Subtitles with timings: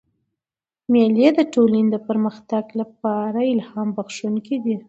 [0.91, 4.75] مېلې د ټولني د پرمختګ له پاره الهام بخښونکي دي.